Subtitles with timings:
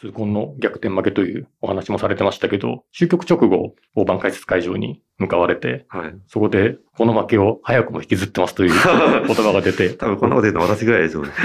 [0.00, 8.72] 痛恨の逆転負けというお話もされてましたけど、終局直後、大盤解説会場に向かわれて、はい、そこで、この負けを早くも引きずってますという
[9.26, 9.90] 言葉が出て。
[9.94, 11.30] 多分こんなこと言うの私ぐらいでしょうね。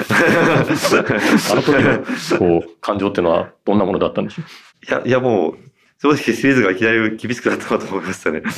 [1.52, 4.86] あの時の、こう、感情っていうのはどんなものだったんでしょう？
[4.86, 5.58] いや、いやもう、
[6.02, 8.40] 正直シリーズがいきなり厳しくなったなと思いましたね。
[8.40, 8.50] うん、い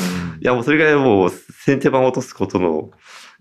[0.42, 2.90] や、もうそれぐらいもう先手番を落とすことの、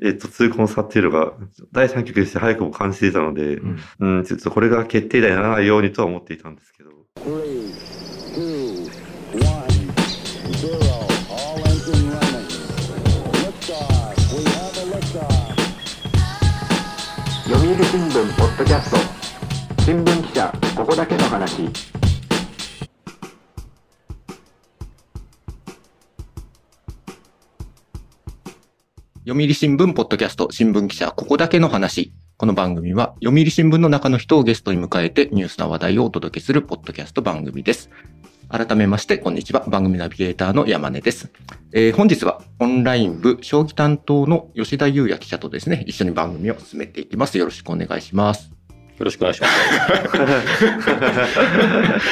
[0.05, 1.33] えっと、痛恨差っていうのが、
[1.71, 6.91] 第3局でして早くも感じていたので、うん、うん、ちょっとこれが決定打にならないようにとは思っていたんですけど。
[17.45, 18.97] 読売新聞ポッドキャスト。
[19.83, 21.69] 新聞記者ここだけの話
[29.25, 32.13] 読売新聞ポッドキャスト新聞記者ここだけの話。
[32.37, 37.89] この番組は読売新聞の中の人をゲストに迎えてニュースな話題をお届けするポッドキャスト番組です。
[38.49, 39.61] 改めまして、こんにちは。
[39.69, 41.31] 番組ナビゲーターの山根です。
[41.73, 47.39] えー、本日はオンライン部将棋担当の吉田優也記者とですね、一緒に番組を進めていきます。
[47.39, 48.51] よろしくお願いします。
[48.99, 49.55] よろしくお願いします。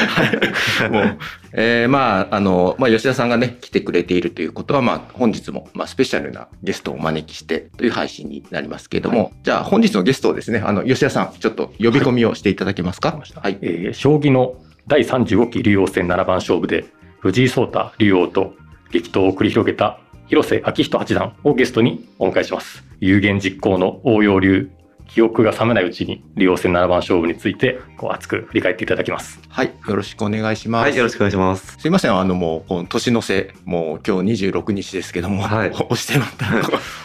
[0.09, 1.19] はい、もう、
[1.53, 13.11] えー、まあ、あの、まあ、吉田さんがね、来てくれているということは、まあ、本日も、まあ、スペシャルなゲストをお招きしてという配信になりますけれども、はい、じゃあ、本日のゲストをですね、あの、吉田さん、ちょっと呼び込みをしていただけますか？
[13.11, 13.23] はい。
[13.36, 16.86] はい、えー、将棋の第35期竜王戦七番勝負で、
[17.20, 18.55] 藤井聡太竜王と
[18.91, 22.83] 激闘を繰り広げた広瀬昭人八段をゲストにお迎えします。
[22.98, 24.70] 有言実行の応用流
[25.12, 29.41] 記憶が冷めないうちに竜王戦七番勝負についてこう熱く振り返っていただきます。
[29.48, 30.89] はい、よろしくお願いします。
[30.89, 31.77] はい、よろしくお願いします。
[31.78, 36.47] すいません、あのもうこの年の瀬、もう今日26日ですけども、はい、押してまた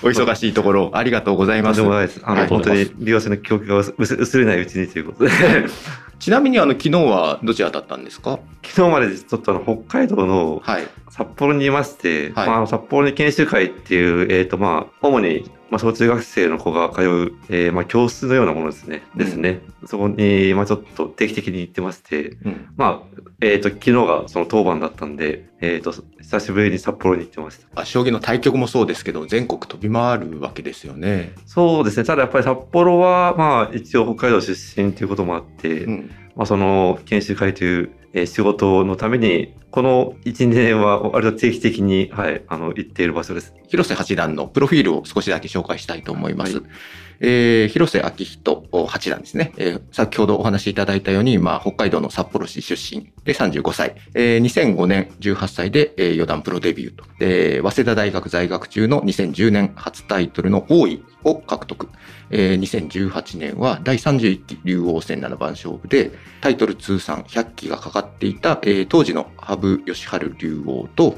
[0.04, 1.82] お忙しいところありがとうございます。
[1.82, 2.22] でもないです。
[2.24, 5.32] あの、はい、本当に竜王戦の記憶が薄れないうちにということで。
[6.18, 8.40] ちなみにあの昨日はどちらだったんですか？
[8.64, 10.64] 昨日までちょっとあの北海道の
[11.10, 19.04] 札幌にいまして、はい、まあ、札幌に研修会っていう、えっ、ー、とまあ、主にまあ、小中学生の子が通う、えー、まあ、教室のようなものですね。
[19.14, 19.62] うん、ですね。
[19.86, 27.82] そこに、まあ、ちょっと定期的に行ってまして、うん、まあ、えっ、ー、と、昨日がその当番だったんで、えっ、ー、と、久しぶりに札幌に行ってました。
[27.82, 31.34] あ、将棋の対局もそうですけど、全国飛び回るわけですよね。
[31.46, 32.06] そうですね。
[32.06, 43.54] ただやっぱり札幌は、まあ、一応北海道出身ということもあって、うん、まあ、その研修会というえ仕事のために、この1、2年は割と定期的に、はい、あの、行っている場所です。
[43.68, 46.60] 広瀬八段のプロフィールを少しだけ紹介したいと思います。
[46.60, 46.66] はい、
[47.20, 49.52] えー、広瀬明人八段ですね。
[49.58, 53.96] えー、先ほどお話しいただいたように、まあ、北海道の札幌市出身で35歳。
[54.14, 57.04] えー、2005年18歳で、えー、四段プロデビューと。
[57.20, 61.90] で、早稲田大学在学中の2010年初タイトルの王位を獲得。
[62.30, 69.56] えー、2018年は第31期竜王戦七番勝負でタイトル通算100期がかかっていた、えー、当時の羽
[69.86, 71.18] 生善治竜王と、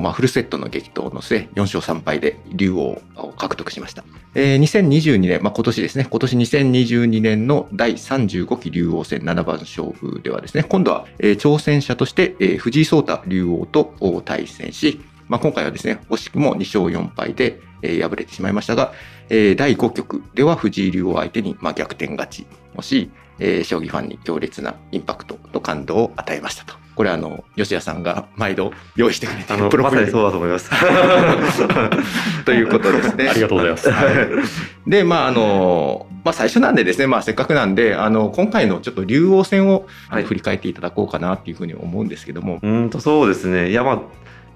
[0.00, 4.04] まあ、フルセットの激闘の末4勝3敗で竜王を獲得しました。
[4.34, 13.94] えー、2022年、まあ、今年ですね、今年2022年の第35期竜王戦七番勝負ではですね、今度は、えー、挑戦者として、えー、藤井聡太竜王と
[14.24, 18.92] 対戦し、まあ、今回はですね、惜しくも2勝4敗で、えー、敗れてしまいましたが、
[19.28, 22.46] えー、第5局では藤井竜王相手に、まあ、逆転勝ち
[22.76, 26.74] をし、えー、将棋ファンに強烈なインパクトと感動を与えましたと。
[26.98, 30.00] これあの、吉谷さんが毎度用意してくれてるプロフィール。
[30.00, 30.68] まさにそうだと思います。
[32.44, 33.28] ということですね。
[33.28, 33.88] ありがとうございます。
[33.88, 42.58] はい、で、まああの、まあ最初なんでですね、まあせっかくなんで、あの、今回のちょっと竜王戦を、はい、振り返っていただこうかなっていうふうに思うんですけども。
[42.60, 43.70] うんとそうですね。
[43.70, 44.00] いやまあ、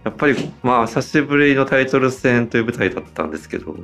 [0.04, 3.76] やっぱりまあ久しぶりのタイトル戦という舞台だったんですけど、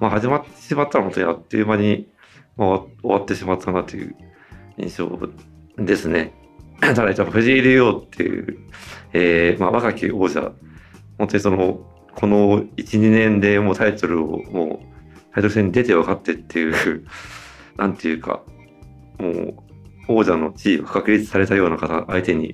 [0.00, 2.08] まあ、始まってしまったら本当にあっという間に、
[2.56, 4.16] まあ、終わってしまったなという
[4.78, 5.08] 印象
[5.78, 6.32] ですね。
[6.80, 8.58] ただ、藤井竜王っていう、
[9.12, 10.52] えー、まあ、若き王者、
[11.18, 11.80] 本当にその、
[12.14, 17.06] この1、2年でもうタイトルを、もう、タイトル戦に出て分かってっていう、
[17.76, 18.42] なんていうか、
[19.18, 19.54] もう、
[20.08, 22.52] 王者の地位を確立されたような方相手に、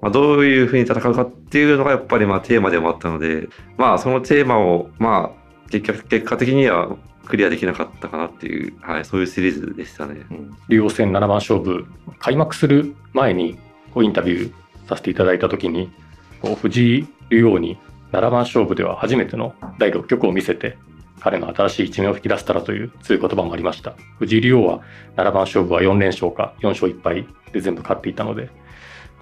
[0.00, 10.22] まあ、どういうふうに戦うかっていうのがやっぱりまあテーマでもあったので、まあそのテーマをまあ結果結果的にはクリアできなかったかなっていう、はい、そういうシリーズでしたね。
[10.68, 11.86] 竜王戦七番勝負
[12.18, 13.58] 開幕する前に
[13.92, 15.92] こうインタビューさせていただいた時に
[16.40, 17.78] こう藤井竜王に
[18.10, 20.76] 七番勝負では初めての第6局を見せて
[21.20, 24.80] 彼の新しい一面を引き出せたらという強い言葉もありました藤井竜王は
[25.16, 28.50] 七番勝負は4連勝か4勝1敗で全部勝っていたので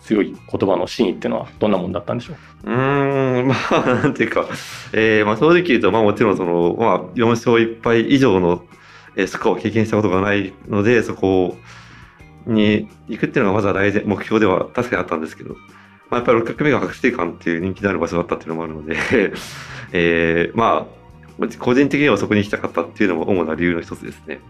[0.00, 2.34] 強い言葉の真意っていうのはどんなもんだったんでしょ
[2.64, 2.70] う？
[2.70, 4.46] うん、 まあ、なんていうか、
[4.92, 8.64] えー、まあ正直言うと、まあもちろんその、まあ4勝1敗以上の
[9.26, 11.56] スコアを経験したことがないので、そこを、
[12.46, 15.54] に行くっていうのがまずは大事、目標では確かにあったんですけど、
[16.10, 18.96] まあ、やっぱり6曲目が覚醒館っていう人気のある場所だったっていうのもあるので、
[19.92, 20.86] えー、ま
[21.40, 24.40] あ、個人的にはそこに行きたかったっていうのも主な理由の一つですね。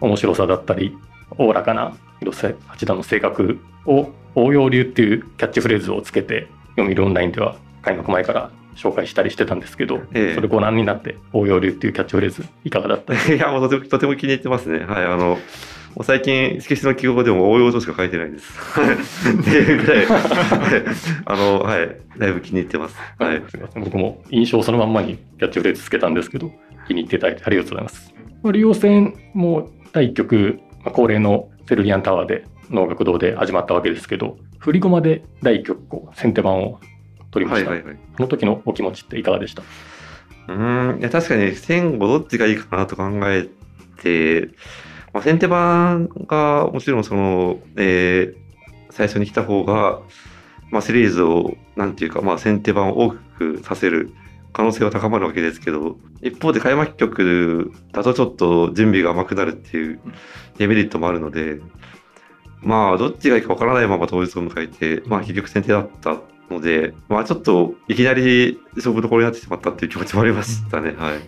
[0.00, 0.96] 面白さだったり、
[1.38, 6.46] おおらかな広瀬八段の性格を応用流っていうキャッチフレーズをつけて、
[6.76, 13.14] 読売オンラインでは開幕前から紹介したりしてたんですけど、ええそれご覧になって応用流っていうキャッチフレーズいかがだった？
[13.32, 14.80] いや、もうとてもとても気に入ってますね。
[14.84, 15.38] はい、あの、
[16.02, 18.52] 最近、色紙の記号でも応用としか書いてないです。
[19.40, 20.20] っていうぐらい、はい
[21.24, 22.96] あの、はい、だいぶ気に入ってます。
[23.18, 23.42] はい。
[23.48, 26.52] すみません僕も印象そのまんまにキャッチフレーズつけたんですけど
[26.86, 28.14] 気に入っていただいてありがとうございます。
[28.42, 36.80] まあ竜王戦も第1局、まあ恒例のセルリアンタワーで能楽堂で始まったわけですけど振り駒で第1局こう先手番を
[37.32, 37.98] 取りました、はいはいはい。
[38.16, 39.62] その時のお気持ちっていかがでした？
[40.48, 43.48] うーん、いや、確かに、戦後どっちがいいかなと考え
[44.00, 44.48] て、
[45.12, 48.46] まあ、先手番がもちろんその、えー
[48.90, 50.00] 最初に来た方が、
[50.70, 54.12] まあ、シリーズを、なんていうか、まあ、先手番を多くさせる
[54.56, 60.00] 可能性は高まるわけですけど、一方で開幕局だとちょっと準備が甘くなるっていう
[60.56, 61.60] デメリットもあるので、
[62.62, 66.16] まあ、どっちがいいかわからないまま当日を迎えて、まあ、結局先手だった
[66.48, 70.94] ので、まあ、ちょっといきなり勝負どころになってしまったっていう気持ちもありましたね。
[70.96, 71.20] はい。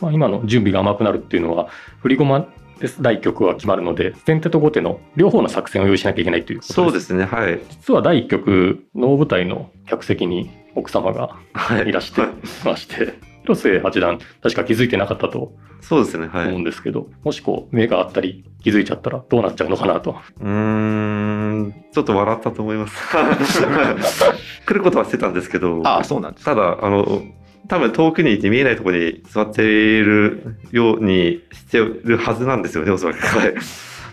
[0.00, 1.68] まあ、今の準備が甘くなるっていうのは
[2.00, 2.48] 振り駒
[2.80, 7.26] です第1局は決まるので先手と後手の両方の作戦を用意しなきゃいけないということそうですすね。
[7.26, 7.60] はい。
[7.70, 11.88] 実は第1局能舞台の客席に奥様がはい。
[11.88, 12.30] いらしてはい
[12.64, 16.28] まして、広瀬八段確か気づいてなかったとそうですね。
[16.28, 16.58] は思うい。
[16.60, 20.16] んですけど、もしこう目があったり気づいちゃったらどうなっちゃうのかなと。
[20.40, 22.94] うーん、ちょっと笑ったと思います。
[24.66, 26.54] 来ることはしてたんですけど、ああ、そうなんですか。
[26.54, 27.22] ただ、あの、
[27.68, 33.18] 多分遠くにいて見えないところに座っているようにしてるはずなんですよね、おそらく。
[33.20, 33.54] はい。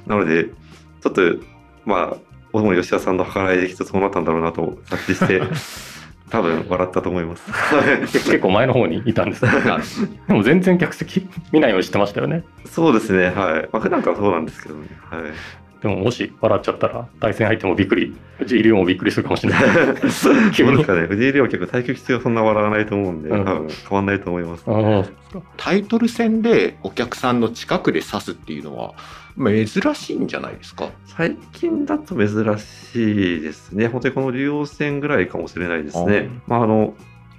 [0.07, 1.21] なので、ちょっと、
[1.85, 2.17] まあ、
[2.51, 5.41] 主に吉田さんの計らいできっとそうなったんだろうなと察知して、
[6.29, 7.51] 多分笑ったと思います。
[7.51, 9.45] は い結構前の方にいたんです。
[10.27, 12.43] でも全然客席見ないようにしてましたよね。
[12.65, 13.33] そうですね、はい。
[13.71, 14.87] まあ、普段からそうなんですけどね。
[15.09, 15.21] はい。
[15.81, 19.63] でももし笑っちゃったら対戦相手もびっくり、藤井竜王もびっくりするかもしれない。
[20.53, 24.63] 急にどうですかね、藤井亮結構対局中はそんな笑わないと思うんで、うん多分変わんないと思います。
[24.67, 28.93] ああ、そうですかタイトル戦でお客さんの近くで指すっていうのは
[29.37, 30.89] 珍しいんじゃないですか？
[31.05, 32.29] 最近だと珍
[32.59, 33.87] しいですね。
[33.87, 36.29] 本当にこの竜王戦ぐらいかもしれないですね。
[36.47, 36.95] まあ、あの、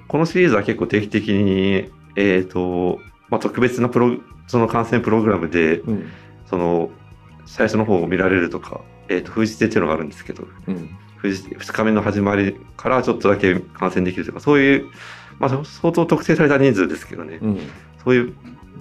[0.09, 4.17] このシリーズは結構定期的に、えっ、と、まあ、特別なプロ、
[4.49, 6.09] その観戦プログラムで、うん。
[6.47, 6.91] その、
[7.47, 10.91] 最初の方を見られるとか、えっ、と、封じ手っていうのがあるんですけど、うん。
[11.17, 14.87] 封じ手2日目の始まりからちょっとだけ観戦できるとか、そういう、
[15.39, 17.59] まあ、相当特定された人数ですけどね、うん。
[18.05, 18.35] そういう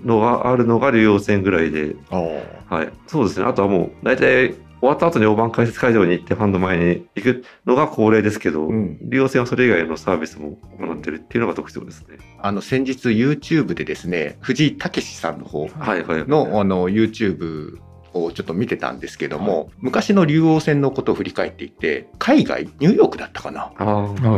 [0.03, 1.95] のがあるのが竜王戦ぐらいで。
[2.09, 2.89] はい。
[3.07, 3.45] そうですね。
[3.45, 12.17] あとはもう、大体、終わった後に大盤解説会場に行ってファンの前に行くのが恒例ですけど、うん利用戦はそれ以外のサービスも行ってるっていうのが特徴ですね。
[12.41, 16.27] あの、先日 YouTube でですね、藤井武さんの方はいはい。
[16.27, 17.79] のあの YouTube
[18.13, 23.71] をちょっと見てたんですけども、昔の竜王戦のことを振り返っていて、海外、ニューヨークだったかな、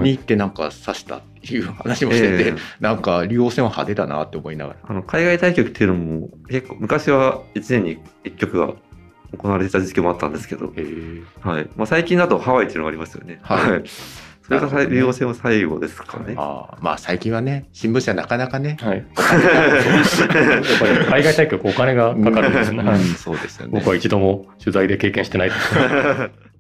[0.02, 4.80] に行ってなんか指したっていう話もしてて、ええなんか竜王戦は派手だなって思いながら。
[4.84, 8.74] あの海外対局っていうのも結構昔は1年に1局が
[9.38, 13.40] 行われてた時期もあったんですけど、へえはいまあ、最近だとハワイっていうのがありますよね。
[13.42, 13.84] はい
[14.44, 16.34] それが竜王戦は最後ですかね。
[16.38, 19.06] ああまあ最近はね、新聞社なかなかね、はい。
[21.10, 22.84] 海外対局お金がかかるんですね。
[22.84, 23.72] はいうんそうですよね。
[23.74, 25.76] 僕は一度も取材で経験してないです。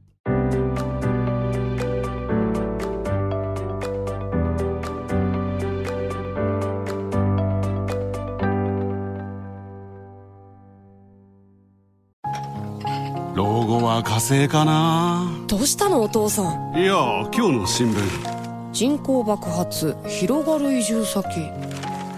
[13.91, 15.29] は火星かな。
[15.47, 16.79] どうしたのお父さん？
[16.79, 16.93] いや
[17.33, 18.71] 今日の新聞。
[18.71, 21.27] 人口爆発広がる移住先。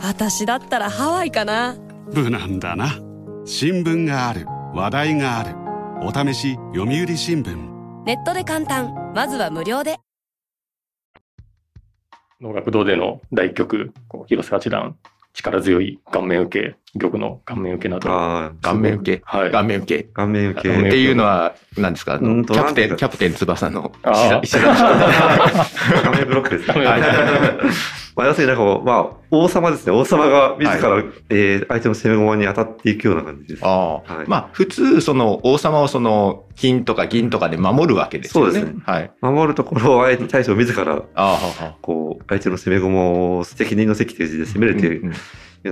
[0.03, 1.75] 私だったらハワイかな。
[2.13, 3.00] 無難だな。
[3.46, 4.46] 新聞がある。
[4.75, 5.56] 話題がある。
[6.08, 8.03] お試し読売新聞。
[8.06, 8.94] ネットで簡単。
[9.15, 9.98] まずは無料で。
[12.39, 14.96] 能楽堂での第一局、こう広瀬八段、
[15.34, 18.08] 力強い顔面受け、玉の顔面受けなど。
[18.62, 19.52] 顔面受け、はい。
[19.52, 20.04] 顔面受け。
[20.04, 20.70] 顔面受け。
[20.70, 26.86] っていうのは、何ですかキャプテン、キャプテン翼のああ石田石田画面ブロックですね。
[28.16, 29.92] まあ、要するになんか、まあ、王様ですね。
[29.92, 33.66] 王様が自ら、えー相手の攻め駒に当たっていくような感じです。
[33.66, 38.52] ああまあ、普通、その、王様をその、金とか銀とかで守るわけですよね。
[38.52, 39.12] そうですねはい。
[39.22, 43.02] 守るところを相手大将自ら、ああ、こう、相手の攻め駒
[43.40, 45.12] を責任の席という字で攻めるっていう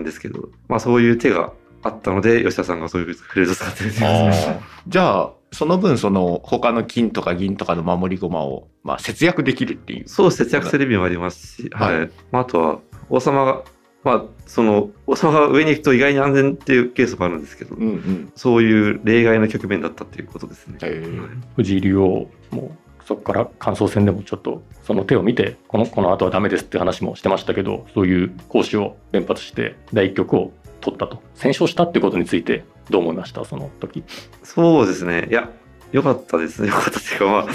[0.03, 4.47] ですけど、まあそういう手があったので、吉田さんがそういうフレーズを使ってるんです
[4.87, 10.07] じゃあ、その分、その他の金とか銀とかの守り駒を、まあ、節約できるっていう。
[10.07, 12.11] そう節約する意味もありますし、はいはい。
[12.31, 12.79] まあ、あとは、
[13.09, 13.63] 王様が、
[14.03, 18.31] まあ、その、王様が上に行くと意外に安全っていうケースもあるんですけど、うんうん。
[18.35, 20.77] そういう例外の局面だったっていうことですね。
[20.83, 33.45] えー藤井竜王もそこから感想戦でもちょっとその手を見てこのこの後はダメですって話もしてましたけどそういう講師を連発して第一局を取ったと戦勝したってことについてどう思いました？
[33.45, 34.03] その時
[34.43, 35.27] そうですね。
[35.29, 35.49] いや、
[35.91, 36.69] 良かったですね。
[36.69, 37.47] 良かったっていうか、まあ、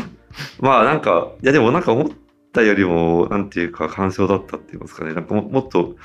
[0.60, 2.08] まあなんか、いやでもなんか思っ
[2.52, 5.12] たよりも、なんていうか、干渉だったって言いますかね。
[5.14, 5.96] なんかももっと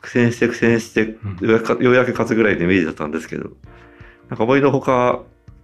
[0.00, 3.50] 苦戦して苦戦して、ようやくようやく勝つぐらいのイメージだったんですけど、
[4.30, 5.20] なんか思いのほか、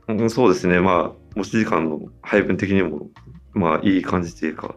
[0.06, 0.80] うんそうですね。
[0.80, 3.08] まあ、持ち時間の配分的にも、
[3.52, 4.76] まあいい感じというか、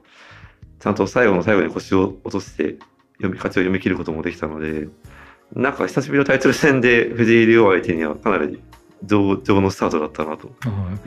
[0.80, 2.78] ちゃんと最後の最後に腰を落として、
[3.18, 4.88] 読み、勝ちを読み切ることもできたので、
[5.54, 8.62] なんか久しぶりのタイトル戦で藤井竜王相手にはかなり
[9.04, 10.50] 上上のスタートだったなと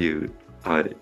[0.02, 0.32] いう、
[0.64, 0.96] はい、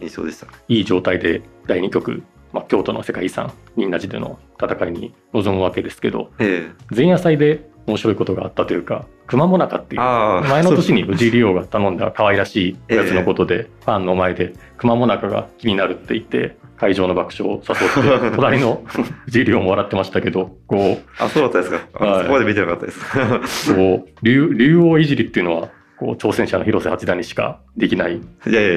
[0.00, 0.46] 印象でした。
[0.68, 2.22] いい状態で第2局、
[2.52, 17.74] まあ、京都の世界遺産仁和寺での戦いに臨むわけですけどえ前夜祭で面白いことがあったというか熊もなかっていう前の年に藤井竜王が頼んだ可愛らしいやつのことで、ファンの前で熊もなかが気になるって言って会場の爆笑を誘
[18.18, 18.82] って 隣の
[19.26, 21.80] 藤井竜王も笑ってましたけどこうあ、そうだったですか。
[21.94, 23.74] あはいそこまで見てなかったです。
[23.74, 28.20] こう竜竜王いじりっていうのはこう挑戦者の広瀬八段にしかできない。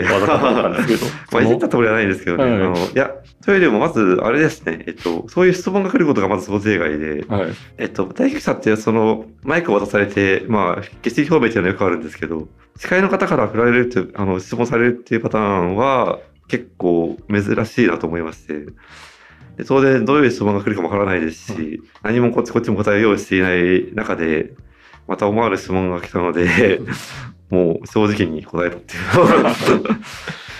[0.04, 1.12] 技かと思ったんですけど。
[1.34, 2.44] まあ、いじったつもりはないんですけどね。
[2.44, 3.12] はいあのいや、
[3.44, 7.48] というよりも、まず、あれですね、えっと、そういう質問が来ることがまず想定外で、はい。
[7.78, 12.48] えっと、対局者って、その、マイクを渡されて、まあ、決意表明っていうのはよくあるんですけど、
[12.78, 18.66] 司会の方から振られるって、あの、質問されるっていうパターンは、結構珍しいなと思いまして、
[19.58, 24.54] で当然、どういう質問が来るかもわからないですし、何もこっちこっちも答えを用意していない中で、
[25.08, 26.82] また思わぬ質問が来たので、
[27.50, 29.84] もう正直に答えたっていう。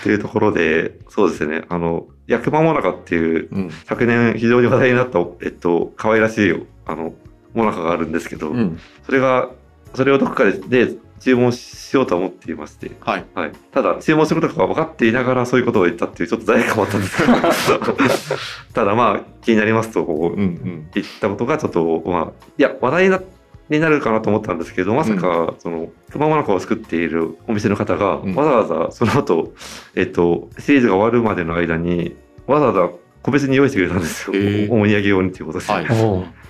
[0.00, 3.70] ていうところで、そうですね、あの、役場もなかっていううん。
[3.84, 7.14] 昨年非常に話題になった、えっと、可愛らしい、あの、
[7.52, 8.78] モナカがあるんですけど、うん。
[9.04, 9.50] それが、
[9.94, 13.24] それをどこかでで注文しようとは思っていまして、はい。
[13.34, 13.52] はい。
[13.72, 17.32] ただ、注文することが分かっていながらそういうことを言ったっていう、ちょっと罪悪感もあったんですけど、
[18.72, 20.88] ただまあ、気になりますと、こう、うんうん。
[20.94, 23.20] 言ったことがちょっと、まあ、いや、話題にな
[23.70, 29.52] になるかなと思ったんですけど、まさか、その、熊もなかを作っているお店の方が、うんわざわざその後、
[29.94, 32.90] えっと、シリーズが終わるまでの間に、わざわざ
[33.22, 34.36] 個別に用意してくれたんですよ。
[34.36, 35.86] へーお土産用にっていうことです、はい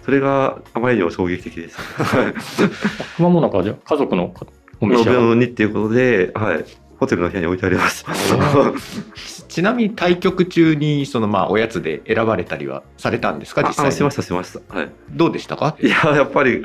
[0.04, 1.82] それがあまりにも衝撃的でした。
[3.16, 4.32] 熊 もなんかじゃあ家族の
[4.80, 6.64] お召のし上にっていうことで、はい。
[6.98, 8.12] ホテルの部屋に置いてありました。
[8.14, 14.74] ち ちなみに対局中に、そのまあ、おやつで選ばれたりはされたんですか、あ実際しました、しました。
[14.74, 14.90] はい。
[15.10, 15.76] どうでしたか？
[15.80, 16.64] いや、やっぱり、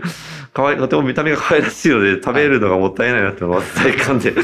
[0.54, 4.34] 可愛い、とても見た目が可愛らしいので、食べるのがもったいないなってのは体感で。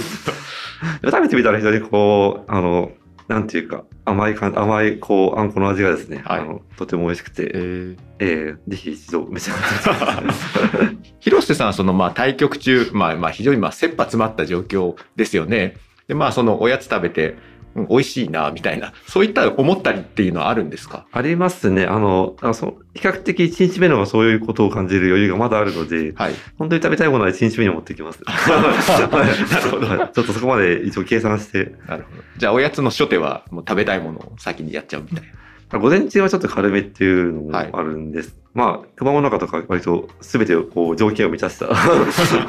[1.04, 2.92] 食べてみたら非常にこう、あの、
[3.28, 10.98] なんていうか、甘い甘い、こう、あんこの味がですね、はいあの、とても美味しくて、えーええぜひ一度召し上がってください。
[11.20, 15.78] 広瀬さんはそのまあ対局中、まあまあ非常にまあ切羽詰まった状況ですよね。
[16.08, 17.38] でまあそのおやつ食べて、
[17.76, 21.06] うん美味しいなみたいな、そういった思ったりっていうのはあるんですか？
[21.12, 21.86] ありますね。
[21.86, 26.34] あの、あそ比較的1日目の方がそういうことを感じる余裕がまだあるので、はい。
[26.58, 28.22] 本当に食べたいものは1日目に持ってきます。
[28.28, 28.36] な
[29.64, 32.24] るほどはいちょっとそこまで一応計算して、なるほど。
[32.38, 35.28] じゃあおやつの初手はもう食べたいものを先にやっちゃうみたい
[35.72, 35.78] な。
[35.80, 38.36] 午前中はちょっと軽めっていうのもはいあるんです。
[38.56, 41.68] まあ、熊本中とか割と全てをこう条件を満たした。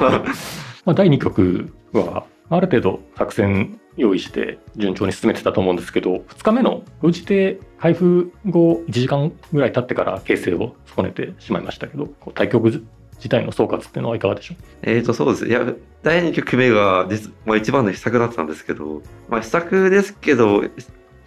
[0.85, 12.85] まあ、第2局はある程度作戦用意して順調に進めてたと思うんですけど2日目の封じ手開封後1時間ぐらい経ってから形勢を損ねてしまいましたけどこう対局
[13.17, 14.57] 自体の総括っていうのはいかがでしょう？
[14.83, 15.47] えーと、そうです。
[15.47, 20.63] いや、第2局目が実、まあ、一番の秘策だったんですけど、まあ、秘策ですけど、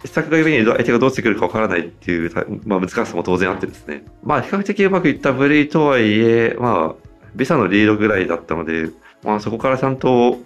[0.02, 2.32] 秘策がゆえに相手がどうしてくるかわからないっていう、
[2.66, 4.04] まあ、難しさも当然あってですね。
[4.24, 8.90] まあ、比較的うまくいった部類とはいえ、まあ、ビサのリードぐらいだったので、
[9.22, 10.38] まあ、そこからちゃんと、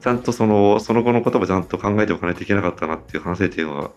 [0.00, 3.90] ちゃんとその、その後のこともちゃんと考えておかないといけなかったなっていう反省点は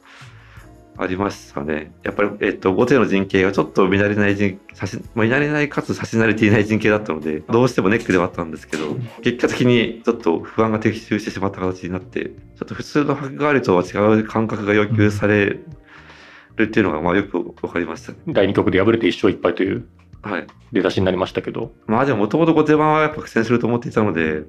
[0.97, 1.93] ありましたね。
[2.03, 12.31] やっぱり、えっと、後手の陣形がちょっと見慣れない陣、指し、まあ、見慣れないかつ指し慣れていない陣形だったので、どうしてもネックではあったんですけど、結果的にちょっと不安が的中してしまった形になって、ちょ
[12.65, 18.17] っと普通の角換わりとは違う感覚が要求されるっていうのが、まあよくわかりましたね。
[18.27, 19.87] 第2局で敗れて1勝1敗という
[20.21, 20.47] はい。
[20.71, 24.43] 出だしになりましたけどまあでももともと後手番はやっぱ苦戦すると思っていたので、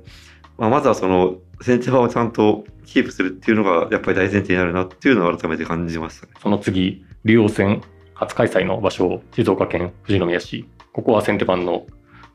[0.59, 6.33] まあ、まずはその先手番をちゃんとキープするっていうのがやっぱり大前提になるなっていうのを改めて感じましたね。
[6.43, 7.83] その次竜王戦
[8.15, 11.87] 初開催の場所静岡県富士宮市ここは先手番の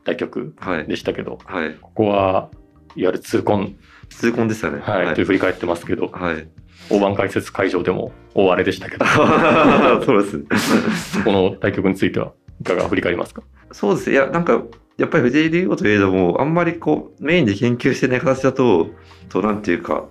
[0.04, 0.86] 対局はい。
[0.86, 1.74] でしたけどはい。
[1.80, 2.50] ここは
[2.96, 3.76] いわゆる痛恨
[4.10, 4.80] 痛恨でしたね。
[4.80, 6.48] はい、という振り返ってますけど、はい。
[6.90, 9.06] 大盤解説会場でも大荒れでしたけど、
[10.04, 11.22] そうです。
[11.22, 13.42] この対局についてはいかが振り返りますか？
[13.70, 14.16] そうですね。
[14.16, 14.60] いや、なんか、
[15.00, 18.90] やっぱり藤井竜王といえども、あんまりこう、メインで研究してない形だと、
[19.30, 20.04] と、なんていうか、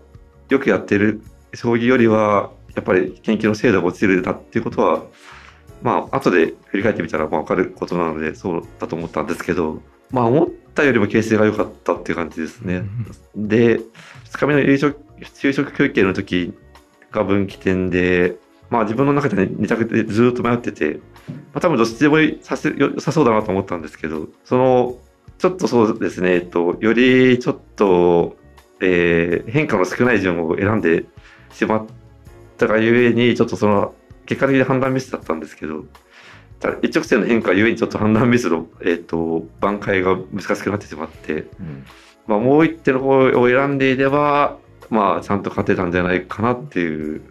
[0.50, 1.22] よくやってる
[1.54, 5.04] 将棋よりは、やっぱり研究の精度が落ちるなっていうことは、
[5.84, 9.80] まあ、後で振り返ってみたらまあ分かることなので、そうだと思ったんですけど、
[10.10, 12.84] まあ、思ったよりも形勢が良かったっていう感じですね。
[13.36, 14.98] で、2日目の夕食
[15.36, 16.52] 昼食休憩の時
[17.12, 18.38] が分岐点で、
[18.72, 24.98] まあ自分の中で2択でずっと迷ってて、まあ多分どっちでもさせ良さそうだなと思ったんですけど、その、
[25.38, 28.38] ちょっとそうですね、えっと、よりちょっと、
[28.82, 31.06] えー変化の少ない順を選んで
[31.54, 31.86] しまっ
[32.58, 33.94] たがゆえに、ちょっとその、
[34.26, 35.86] 結果的に判断ミスだったんですけど、
[36.82, 41.46] 一直線の変化ゆえにちょっと判断ミスの、えっと、挽回が難しくなってしまって、
[42.28, 44.58] まあ、もう一手の方を選んでいれば、
[44.90, 47.22] まあ、ちゃんと勝てたんじゃないかなっていう、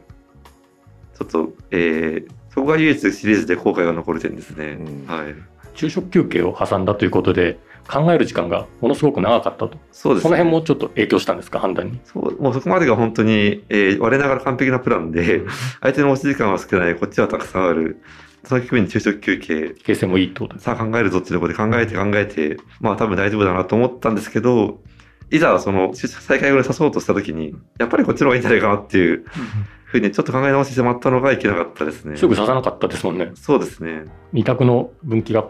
[1.19, 4.79] ちょっと、えー、そこが唯一シリーズで後悔が残る点ですね。
[4.81, 5.35] うんはい。
[5.75, 9.79] 昼食休憩を挟んだということで、考える時間がものすごく長かったと。
[9.93, 12.01] そうですその辺もちょっと影響したんですか、判断に？
[12.05, 15.43] そう、もうそこまでが本当に、えー、我ながら完璧なプランで、
[15.81, 18.03] 相手の持ち時間は少ない、こっちはたくさんある。
[18.45, 20.59] その局面に昼食休憩、形勢もいいってこと。
[20.59, 24.81] さあ考えるぞっていうところで考えて考えて、まあ多分大丈夫だなと思ったんですけど、
[25.31, 29.25] いざその再開後で指そうとしたときに、やっぱりこっちの方がいいんじゃないかなっていう
[29.85, 32.17] ふうにちょっと考え直してしまったのがいけなかったですね。
[32.17, 33.33] すぐ刺さなかったですもんね。
[33.35, 34.05] そうですね。
[34.33, 35.47] 二択の分岐が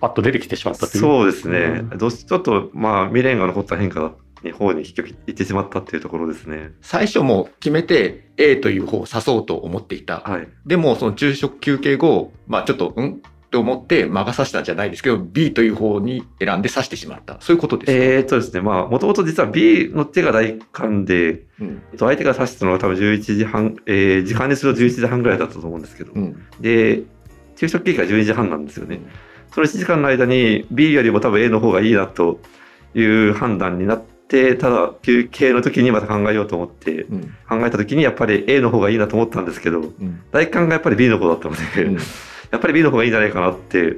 [0.00, 1.00] パッと出てきてしまったという。
[1.00, 1.82] そうですね。
[1.96, 6.72] どうしちょっとまあ未練が残った変化に方に結局行ってしまったっていうところですね。
[6.80, 10.20] 最初も決めて A という方を指そうと思っていた。
[10.20, 10.48] はい。
[10.66, 13.22] でも、その昼食休憩後、まあちょっと、ん？
[13.52, 17.36] って思って魔が差したんじゃないですけど、B という方に選んで指してしまった。
[17.40, 21.82] そういうことですか、えーっとですね、まあもともと実は B の手が大寒で、うん。
[21.92, 26.42] えっと相手が指したのが多分11時半、えー時間にすると11時半ぐらいだったと思うんですけど、うん。
[26.60, 27.02] で、
[27.56, 28.96] 昼食休憩が12時半なんですよね。
[28.96, 29.02] うん
[29.54, 32.40] その1時間の間に B よりも多分 A の方がいいなと
[32.94, 37.22] いう判断になって、ただ休憩の時にまた考えようと思ってうん。
[37.46, 40.22] 考えた時にやっぱり A の方がいいなと思ったんですけど、うん。
[40.30, 41.98] 大寒がやっぱり B の方だったので、うん
[42.52, 43.96] やっぱり B の方がいいんじゃないかなって、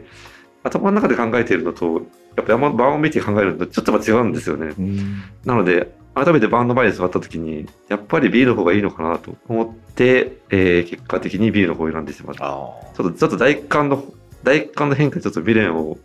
[0.62, 4.74] 頭の中で考えているのと、やっぱ山盤を見て考えるのとちょっと違うんですよね。
[4.78, 5.22] うん。
[5.44, 12.46] なので、改めてバンド前に座った時に、やっぱり B の方がいいのかなと思って、えー結果的に B の方を選んでしまった。
[12.46, 14.04] あちょっと、ちょっと大寒の、
[14.44, 15.98] 大寒の変化でちょっと未練を、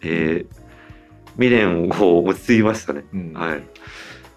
[0.00, 0.62] えー
[1.36, 3.04] 未練を持ちすぎましたね。
[3.12, 3.16] あ。
[3.16, 3.32] うん。
[3.32, 3.62] はい。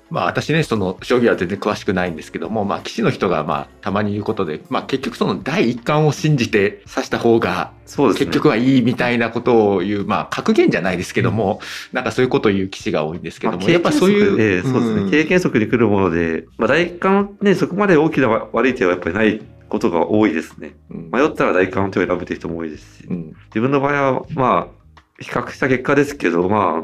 [0.09, 8.25] まあ私ね、その将棋は全然詳しくないんですけども、まあ棋士の人がまあたまに言うことで、まあ結局その第一感を信じて指した方がそうですね。
[8.27, 11.59] 結局はいいみたいなことを言う、まあ格言じゃないですけども、
[11.91, 15.03] なんかそういうことを言う棋士が多いんですけども、まあやっぱそういう、えーそうですね。
[15.05, 20.75] ん経験則に来るもので、まあ大寒ね、そこまで大きな悪い手はやっぱりないことが多いですね。
[20.91, 23.07] うん迷ったら大寒の手を選ぶという人も多いですし。
[23.07, 24.85] うん自分の場合は、まあ、
[25.19, 26.83] 比較した結果ですけど、ま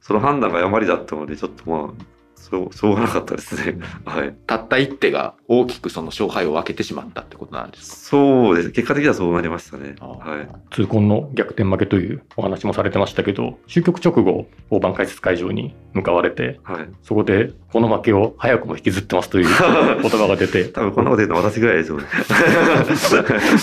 [0.00, 2.04] その判断が誤りだったので、ちょっとまあ、
[2.48, 3.78] そう、しょうがなかったですね。
[4.04, 4.32] はい。
[4.46, 8.70] たった一手が大きくその勝敗を分けてしまったってことなんですそうです。
[8.70, 9.94] 結果的にはそうなりましたね。
[9.98, 10.06] か。
[10.06, 10.48] はい。
[10.70, 16.88] 痛恨の逆転負けというお話もされてましたけど、終局直後、大盤解説会場に向かわれて、はい。
[17.02, 19.46] そこで、この負けを早くも引きずってますという
[20.02, 22.04] 言葉が出て、多分こんなこと言うのは私ぐらいですよね。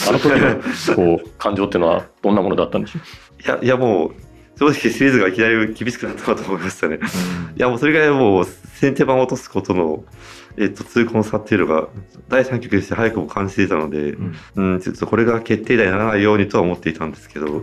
[0.08, 3.42] あの時のこう感情っていうのはどんなものだったんでしょう？
[3.44, 4.12] いや、いやもう、
[4.64, 7.00] 正直シリーズがいきなり厳しくなったなと思いましたね。
[7.56, 10.04] いや、もうそれぐらいもう、先手番を落とすことの、
[10.58, 11.88] えっと、痛恨さっていうのが、
[12.30, 17.62] 第3局でして早くも感じていたので、んうん、ちょっとこれが決定打にならないようにとは思っていたんですけど、っ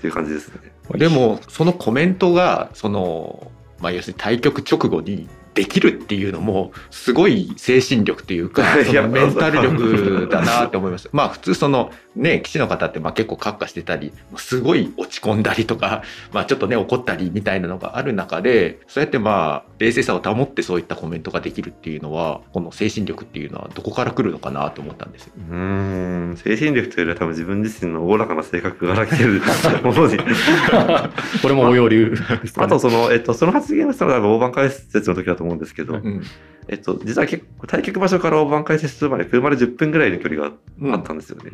[0.00, 0.72] ていう感じですね。
[0.96, 5.28] でも、そのコメントが、その、まあ、要するに対局直後に
[5.58, 11.08] できるっていうのも、すごい精神力っていうか、そ いやのメンタル力だなって思います。
[11.12, 25.32] まあ、普通その、ね、棋士の方ってまあ結構閣下してたり、すごい落ち込んだりとか、 まあちょっとね、怒ったりみたいなのがある中で、そうやってまあ、冷静さを保ってそういったコメントができるっていうのは、この精神力っていうのはどこから来るのかなと思ったんですよ。
[25.50, 29.42] うーん、精神力というよりは多分自分自身のおおらかな性格が来てる
[29.82, 30.18] ものに。
[31.42, 32.16] これも応用流ね、
[32.56, 36.22] あとその、えっと、その発言をしたのは多分大盤解説の時だと思うんですけど、うん。
[36.68, 40.52] えっと、実は結構、対局場所から大盤解説するまで車で10分ぐらいの距離が
[40.94, 41.52] あったんですよね。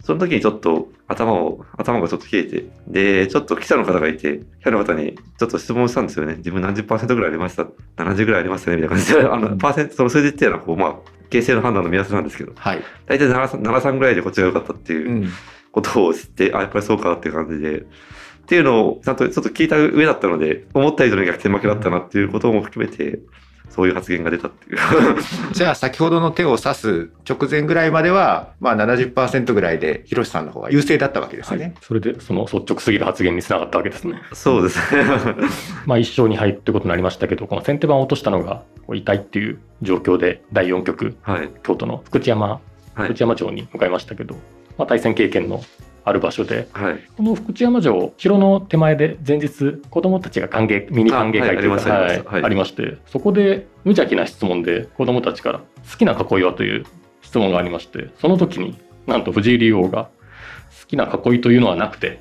[0.00, 6.36] その時にちょっと頭を、頭がちょっと冷えて、で、ちょっと記者の方がいて、記者の方にちょっと質問したんですよね。
[6.38, 7.66] 自分何十パーセントぐらいありました
[7.96, 10.96] ?70 ぐらいありましたねみたいな感じで、あの、パーセント、その数字っていうのは、こう、まあ、
[11.30, 12.82] 形勢の判断の目安なんですけど、はい。
[13.06, 15.28] 大体7、73ぐらいでこっちが良かったっていううん
[15.72, 17.86] ことを知って、あ、やっぱりそうかっていう感じで、
[18.42, 23.20] っていうのをちゃんとちょっと聞いた上だったので、思った以上に逆転負けだったなっていうことも含めて、
[23.70, 24.78] そういう発言が出たっていう。
[25.54, 31.74] じゃあ先ほどの手を指す直前ぐらいまでは、まあ70%ぐらいで、広瀬さんの方が優勢だったわけですはね。
[31.74, 34.20] い、それでその率直すぎる発言につながったわけですね。
[34.32, 35.04] そうですね。
[35.86, 41.48] まあ1勝2敗ってことになりましたけど、この先手番を落としたのがこう痛いっていう状況で第4局、はい。
[41.62, 42.60] 京都の福知山、は
[43.04, 43.20] い福知。
[43.20, 44.34] 山町に向かいましたけど、
[44.76, 45.62] まあ、対戦経験の
[46.04, 47.00] ある場所で、はい。
[47.16, 55.58] この福知山城、城の手前で前日、子供たちが歓迎、ミニ歓迎会というか、あはいありまして、そこで無邪気な質問で子供たちから
[55.90, 56.84] 好きな囲いはという
[57.22, 60.08] 質問がありまして、その時になんと藤井竜王が
[60.80, 62.20] 好きな囲いというのはなくて、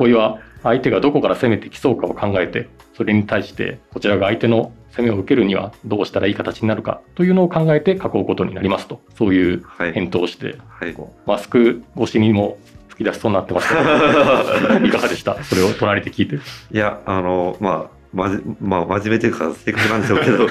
[0.00, 9.92] 囲いは相手がどこから攻めてきそうかを考えて、それに対してこちらが相手の攻めを受けるにはどうしたらいい形になるかというのを考えて囲うことになりますと、そういうはい。
[9.92, 10.92] 返答をして、はい。
[10.92, 15.42] こうマスク越しにも吹き出しそうになってましたけど いかがでした？
[15.42, 16.36] それを隣で聞いて。
[16.36, 16.40] い
[16.72, 20.46] や、あの、まあ、まじ、まあ、真面目というか、正確なんでしょうけど、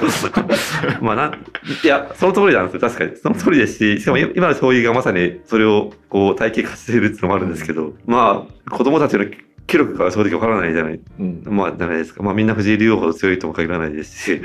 [1.02, 1.44] まあ、なん、
[1.82, 2.80] いや、その通りなんですよ。
[2.80, 3.16] 確かに。
[3.16, 9.26] その通りですし、しかも今今の将棋がまさにそれを、こう、体系化しているっていうのもあるんですけど、まあ、子供たちの
[9.66, 11.42] 気力が正直わからないじゃない、うん。
[11.46, 12.22] まあ、じゃないですか。
[12.22, 14.40] まあ、みんな藤井竜王ほど強いとも限らないですし、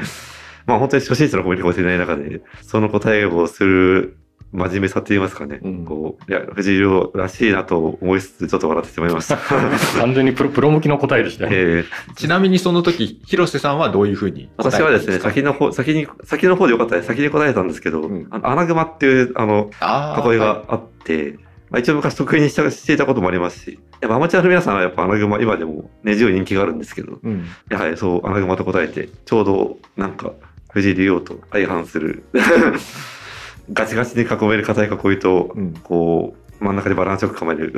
[0.65, 4.17] まあ、本当に初心者の子もいるかもしれない中で、その答えをする
[4.53, 5.59] 真面目さって言いますかね。
[5.63, 9.37] うんこう、いや、藤井竜王らしいなと思いつつ、ちょっと笑ってしまいました。
[9.99, 11.49] 完全にプロプロ向きの答えでしたね。
[11.53, 17.07] ええちなみにその時、広瀬さんはどういうふうに答え私はですね、先の方、先に、先の方でよかったです。
[17.07, 21.39] 先に答えたんですけど、うんあの穴熊っていう、あの、あー囲いがあって、
[21.73, 27.45] まあ、一応昔得意にしたしていたこともありますし、やっぱアマチュアの皆さんはやっぱ穴熊、今でも根強い人気があるんですけど、うん。
[27.69, 30.33] やはりそう、穴熊と答えて、ちょうど、なんか、
[30.71, 32.23] 藤井竜王と相反する、
[33.71, 35.73] ガチガチに囲める硬い囲いと、うん。
[35.73, 37.73] こう、真ん中でバランスよく構える、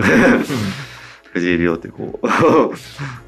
[1.34, 2.28] 藤井竜王ってこう、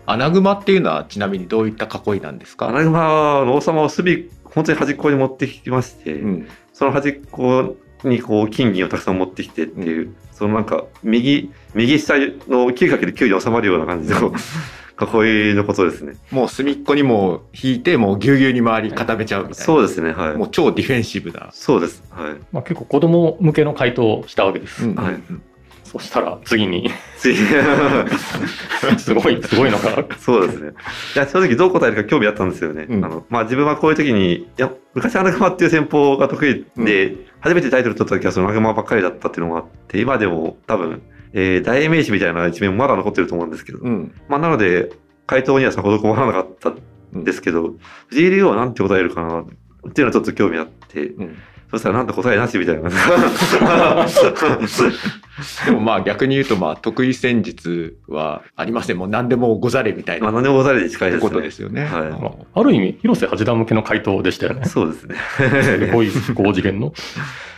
[0.06, 2.70] 穴熊っていうのはちなみにどういった囲いなんですか？
[2.70, 3.00] 穴熊
[3.46, 6.48] の王様を隅、本当に端っこに持ってきまして、うん。
[6.74, 14.34] その端っこにこう金銀をたくさん持ってきてっていう、そのなんか右、右下の 9×9 に収まるような感じの
[15.00, 16.16] 囲いのことですね。
[16.32, 19.66] もう隅っこにも引いて、もうぎゅうぎゅうに周り固めちゃうみたいな。
[19.66, 20.38] そうですね、はい。
[20.38, 21.50] もう超ディフェンシブな。
[21.54, 22.04] そうです。
[22.10, 22.36] はい。
[22.52, 24.86] まあ、結構子供向けの回答をしたわけです。
[24.86, 25.22] うんはい
[25.88, 27.38] そしたら次に、次
[29.00, 30.72] すごい、すごいのが、そうですね。
[31.16, 32.88] いや、正直どう答えるか興味あったんですよね。
[32.90, 41.02] うんあの、まあ自分はこういう時に、いや、昔穴熊っていう戦法が得意で、初めてタイトル取った時はその穴熊ばっかりだったっていうのもあって、今でも多分、
[41.40, 44.12] えー、大名詞みたいな一面もまだ残ってると思うんですけど、うん。
[44.28, 44.90] まあなので、
[45.28, 46.72] 回答にはさほど困らなかった
[47.16, 47.76] んですけど、
[48.08, 49.44] 藤井竜王はなんて答えるかなっ
[49.94, 51.38] ていうのはちょっと興味あって、うん。
[51.70, 52.90] そしたらなんと答えなしみたいな。
[55.66, 58.98] でもまあ逆に言うとまあ得意戦術はありません。
[58.98, 61.30] もう何でもござれみたいまあな何でもござれに近いですね。
[61.30, 61.84] ことですよね。
[61.84, 64.66] はいまあ、ある意味、広瀬八段向けの回答でしたよね。
[64.66, 65.18] そうですね。
[65.62, 66.94] すごい高次元の。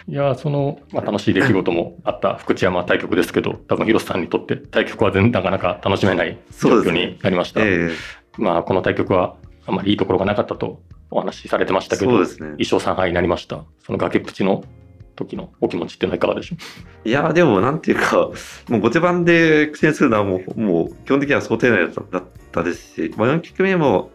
[0.09, 7.61] いや、その、まあ、楽しい出来事もあった福知山対局ですけど、多分広瀬さんにとって対局は全なかなか楽しめない状況そうですねになりました。
[7.63, 7.91] え
[8.37, 9.35] まあ、この対局は
[9.67, 12.49] あまりいいところがなかったとお話しされてましえたけど、そうですね。
[12.57, 13.65] 1勝3敗になりました。
[13.85, 14.63] その崖っぷちの
[15.15, 16.55] 時のお気持ちっていうのはいかがでしょ
[17.05, 18.31] いや、でもなんていうか、
[18.67, 24.09] もう後手番で苦戦するのはもう、もう基本的には想定内だっただったですし、まあ、4局目も、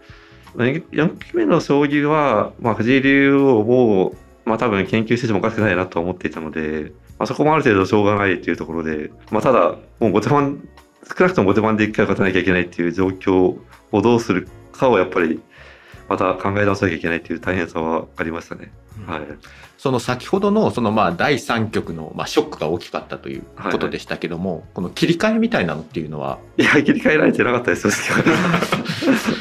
[0.56, 10.66] 4局目の将棋は、まあ、藤井竜王も、まあ多分研究しててもおかしくないなと思っていたので、まあ、そこもある程度しょうがないというところで、まあただ、もう後手番、
[11.04, 13.58] 少なくとも後手番で一回勝たなきゃいけないっていう状況
[13.92, 15.40] をどうするかをやっぱり、
[16.08, 18.72] また考え直さなきゃいけないっていう大変さはありましたね。
[19.06, 19.20] はい。
[19.78, 28.34] その先ほどのそのまあ第3局のまあショックが大きかったということでしたけども、この切り替えみたいなのっていうのは、いや、切り替えられてなかったです、正直。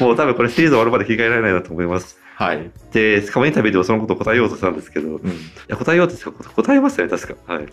[0.00, 2.18] もう多分これシリーズ終わるまで切り替えられないなと思います。
[2.36, 2.68] はい。
[2.92, 5.30] で、しかもインタビューでもそのことを答えようとしたんですけど、いうん。
[5.68, 7.54] や、答えようとした答えましたね、確か。
[7.54, 7.64] はい。
[7.64, 7.66] い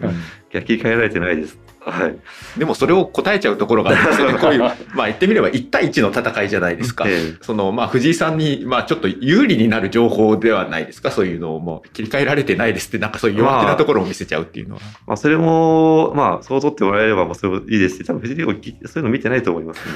[0.52, 1.58] や、切り替えられてないです。
[1.80, 2.16] はい。
[2.60, 4.38] でもそれを答えちゃうところがあるんですよね。
[4.40, 7.06] こういう、まあ言ってみれば1対1の戦いじゃないですか。
[7.08, 11.10] えその、まあ藤井さんに、まあちょっと有利になる情報ではないですか？
[11.10, 14.82] そういうのをもう切り替えられてないですって、なんかそういう弱手なところを見せちゃうっていうのは。
[15.08, 19.92] まあ、それも、まあ、そう取ってもらえれば、もうそれもいいですし、多分藤井竜王きそういうの見てないと思いますん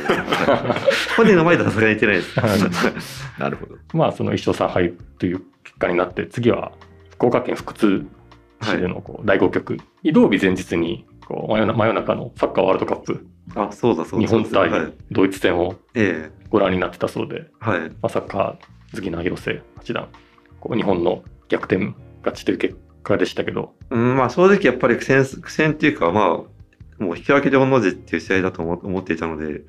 [1.17, 2.35] 本人の前ではさすがに言ってないです。
[3.38, 3.75] なるほど。
[3.93, 6.71] まあ、その1勝3敗という結果になって、次は
[7.11, 8.07] 福岡県福津
[8.61, 14.27] 市でのこう第5局、移動日前日にこう真夜な真夜中のサッカーワールドカップあ、そうだ、そうだ。
[14.27, 14.93] 日本対はい。
[15.11, 17.79] ドイツ戦をえご覧になってたそうで、えはい。
[17.81, 20.07] まあ、サッカー好きな広瀬八段、
[20.59, 29.62] こう日本の逆転勝ちという結果でしたけど、うん、まあ、正直やっぱり苦戦、苦戦っていうか、まあ、もう引き分けで御の字っていう試合だと思思っていたので、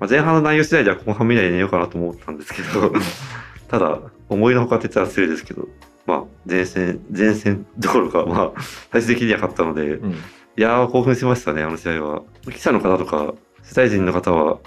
[0.00, 2.92] まあ、前半の内容次第では後半見ないで寝ようかなと思ったんですけど、
[3.68, 5.68] ただ、思いのほかって言ったら失礼ですけど、
[6.06, 10.12] まあ、前線、前線どころか、まあ、最終的には勝ったので、うん。
[10.12, 10.14] い
[10.56, 12.22] やー、興奮しましたね、あの試合は。
[12.50, 14.58] 記者の方とか、取材陣の方は、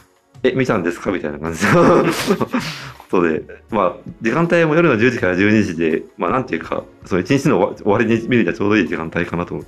[0.43, 1.11] え、見たんですか？
[1.11, 2.05] みたいな感じの
[3.09, 9.63] ことで、まあ、時間帯も夜の10時から12時で、まあ、なんていうか、その一日の終わりに見るにはちょうどいい時間帯かなと、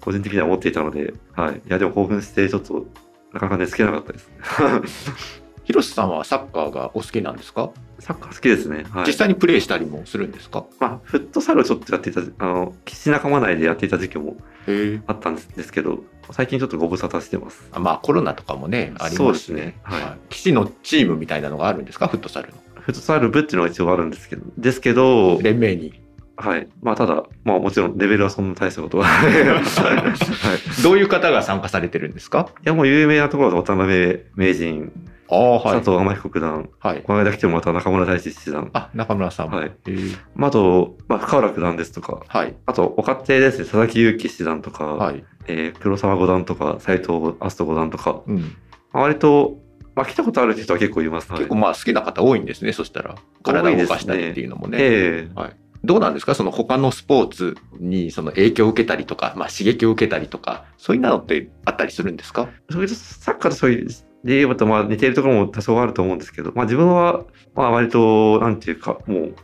[0.00, 1.56] 個人的には思っていたので、はい。
[1.56, 2.86] いや、でも興奮して、ちょっと、
[3.32, 4.30] なかなか寝つけなかったです。
[5.64, 8.86] 広瀬さんはサッカーがお好きなんですか、サッカー好きですね。
[8.90, 9.06] はい。
[9.06, 10.64] 実際にプレーしたりもするんですか？
[10.80, 14.36] まあ、フットサルをちょっとやっていた、あの、岸仲間内でやっていた時期も。
[15.06, 17.68] あったんですけど、最近ちょっとご無沙汰してます。
[17.78, 19.72] まあコロナとかもね、ありそうですますしね。
[19.72, 22.08] ねはい基地のチームみたいなのがあるんですか？
[22.08, 22.54] フットサルの。
[22.80, 26.00] フットサル部っていうのが一応あるんですけど、ですけど、連盟に。
[26.40, 26.68] はい。
[26.82, 29.04] まあ、ただ、まあ、もちろんレベルはそんな大したことは。
[29.10, 30.80] はい。
[30.80, 32.50] いどういう方が参加されてるんですか？
[32.62, 34.92] や、もう有名なところだと渡辺名人、
[35.30, 35.78] ああ、はい佐。
[35.78, 37.02] 藤天彦九段、はい。
[37.02, 39.58] この間来てもらった中村大志七段、あ、中村さんも。
[39.58, 39.72] はい
[40.34, 42.54] まあ、あと、まあ、深浦九段ですとか、はい。
[42.66, 45.24] あと、お家庭ですね、佐々木勇気七段とか、はい。
[45.46, 48.38] えー黒沢五段とか、斎藤明日斗五段とか、うん。
[48.92, 49.58] まあ割と、
[49.94, 51.30] まあ、来たことある人は結構います。
[51.30, 53.16] はい結構まあ好きな方多いんですね、そしたら。
[53.42, 54.78] 体を動かしたりっていうのもね。
[54.80, 55.56] ええはい。
[55.84, 56.34] どうなんですか？
[56.34, 62.48] その他のスポーツにその影響を受けたりとか、まあ刺激を受けたりとか、そういうのってあったりするんですか？
[62.70, 63.88] そういうサッカーとそういう、
[64.28, 69.34] で言えばとまあ似ているところも多少あると思うんですけど、まあ自分は、まあ割と、なんていうか、もう、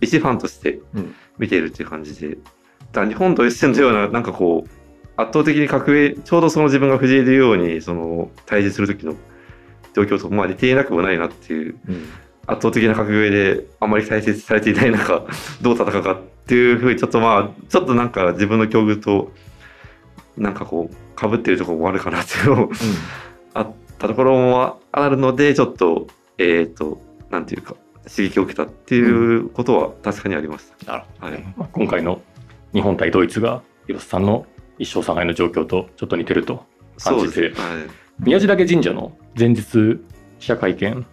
[0.00, 1.14] 一ファンとしてうん。
[1.38, 2.36] 見ているっていう感じで、だ
[2.92, 4.70] から日本と一戦のような、なんかこう、
[5.16, 9.14] 圧倒的に格上、ちょうどその自分が藤井竜王に、その、対峙する時の
[9.94, 12.08] 状況と、まあ似ていなくもないなっていう、うん。
[12.46, 15.26] 圧倒的な格上で、あんまり大切されていない中、
[15.62, 19.32] どう戦うかっていうふうに、ちょっとまあ、ちょっとなんか自分の境遇と、
[20.36, 23.27] なんかこう、被っているところもあるかなっていうのを、あっ
[23.98, 26.06] たところもあるので、ちょっと、
[26.38, 27.74] えっ、と、なんていうか、
[28.08, 30.92] 刺激を受けたっていうことは確かにありました。
[30.92, 31.54] なるほど、はいね。
[31.56, 32.20] まあ、今回の
[32.72, 34.46] 日本対ドイツが広瀬さんの
[34.78, 36.64] 一勝3敗の状況とちょっと似てると
[37.02, 37.40] 感じて。
[37.42, 37.52] はい
[38.20, 40.00] 宮地岳神社の前日
[40.40, 41.06] 記者会見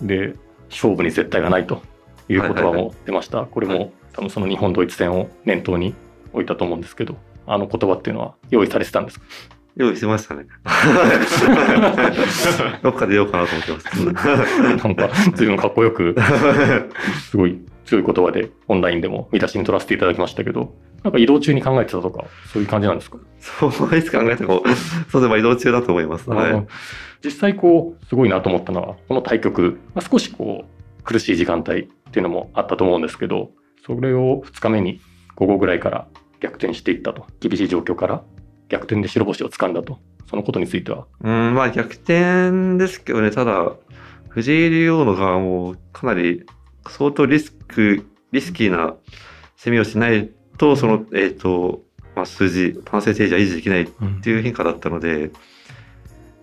[0.00, 0.34] で
[0.70, 1.82] 勝負に絶対がないと
[2.30, 3.44] いう言葉はいはいも出ました。
[3.44, 5.94] これはも多分その日本ドイツ戦を念頭に
[6.32, 9.26] 置いたと思うんですけど、あの言葉っていうのは用意されてたんですか？
[9.76, 10.46] 用意してましたね。
[12.82, 14.04] どっかで言おうかなと思ってます。
[14.84, 16.14] なんか随分かっこよく、
[17.30, 23.18] すごい強い言葉でオンラインでも見出しに取らせていただきましたけど、なんか移動中に考えてたとか、そういう感じなんですか？
[23.38, 24.62] そういつ考えても、
[25.10, 26.28] そうでば移動中だと思います。
[26.30, 26.66] はい。
[27.22, 30.64] 実際こう、すごいなと思ったのは、この対局、まあ、少しこ
[31.00, 33.50] う、苦しい時間帯っていうのもあったと思うんですけど、
[33.84, 35.00] それを2日目に
[35.34, 36.06] 午後ぐらいから
[36.40, 37.26] 逆転していったと。
[37.40, 38.22] 厳しい状況から
[38.68, 39.98] 逆転で白星をつかんだと。
[40.28, 41.06] そのことについては。
[41.22, 43.72] うん、まあ逆転ですけどね、ただ、
[44.28, 46.44] 藤井竜王の側もかなり
[46.88, 48.94] 相当リスク、リスキーな
[49.56, 51.82] 攻めをしないと、その、えっ、と、
[52.14, 53.86] まあ、数字、パーセンテージは維持できないっ
[54.22, 55.30] ていう変化だったので、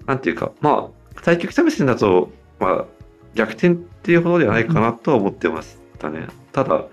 [0.06, 2.86] なんていうか、まあ、対局試しだと、まあ、
[3.34, 6.28] 逆転っていうほどではないかなとは思ってましたね。
[6.52, 6.86] ただ、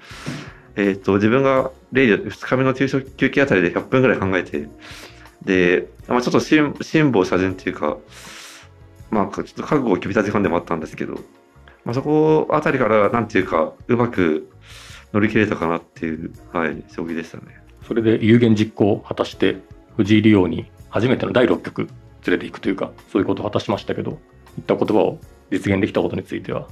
[0.76, 4.68] えっ、と、自分が例で2日目の休憩あたりで100分ぐらい考えて、
[5.44, 7.96] で、まあ、ちょっと辛辛抱謝然っていうか、
[9.10, 11.14] まあ、ちょっと覚悟を決めた時間でもあったんですけど、
[11.84, 14.50] まあ、そこあたりから、なんていうか、うまく
[15.12, 17.44] 乗り切れたかなっていう、はい、将棋でしたね。
[17.86, 19.56] それで有言実行を果たして、
[19.96, 21.88] 藤井竜王に初めての第6局
[22.26, 24.20] 連れていくというか、そういうことを果たしましたけど、
[24.58, 25.18] いった言葉を
[25.50, 26.68] 実現できたことについては、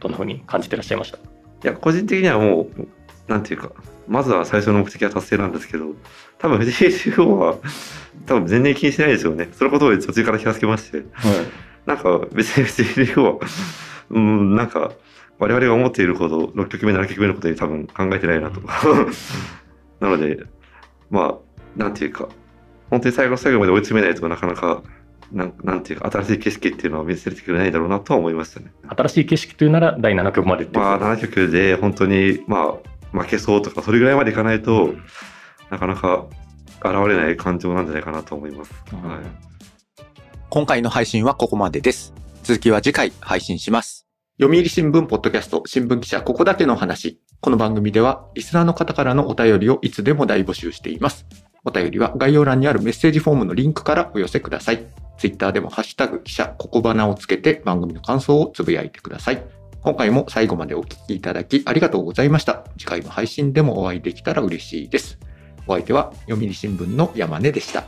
[0.00, 1.18] どんなふうに感じてらっしゃいました？
[1.18, 1.20] い
[1.62, 2.88] や、個人的にはもう、
[3.28, 3.72] なんていうか、
[4.08, 5.94] まずは最初の目的は達成なんですけど、
[6.38, 7.56] 多分藤井竜王は、
[8.26, 9.48] 多分全然気にしないですよね。
[9.52, 11.04] そのことを途中から気がつきまして、
[11.86, 13.38] なんか別に藤井竜王は、
[14.10, 14.92] うん、なんか、
[15.38, 18.60] 我々が思っているほど6局目、7局目のことに多分考えてないなと。
[20.00, 20.44] なので、
[21.10, 21.38] まあ、
[21.76, 22.28] なんていうか、
[22.90, 24.82] 本当に最後の最後まで追い詰めないとなかなか、
[25.32, 28.72] なんなんていうか、新しい景色っていうのは見せてくれないだろうなとは思いましたね。
[28.86, 34.94] 新しい景色というなら第7局までっていうまあ、7局で本当に、まあ、負けそうとか、それぐらいまでいかないと、
[35.70, 36.26] なかなか
[36.84, 38.72] 現れない感情なんじゃないかなと思います。
[38.92, 39.20] うんはい。
[40.50, 42.12] 今回の配信はここまでです。
[42.42, 44.06] 続きは次回配信します。
[44.40, 47.20] 読売新聞ポッドキャスト新聞記者ここだけの話。
[47.40, 51.26] この番組ではリスナーの方からのお便りをいつでも大募集しています。
[51.64, 54.86] お便りは概要欄にあるメッセージフォームのリンクからお寄せください。
[55.16, 59.61] ツイッターでもハッシュタグ記者ここばなをつけて番組の感想をつぶやいてください。
[59.82, 62.64] 今回も最後までお聴きいただきありがとうございました。
[62.78, 65.18] 次回の配信でもお会いできたら嬉しいです。
[65.66, 67.84] お相手は読売新聞の山根でした。